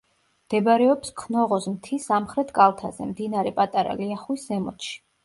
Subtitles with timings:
[0.45, 4.99] მდებარეობს ქნოღოს მთის სამხრეთ კალთაზე, მდინარე პატარა ლიახვის ზემოთში.